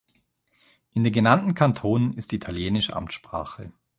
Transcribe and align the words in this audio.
In 0.93 1.03
den 1.03 1.13
genannten 1.13 1.53
Kantonen 1.53 2.13
ist 2.15 2.33
Italienisch 2.33 2.91
Amtssprache. 2.91 3.71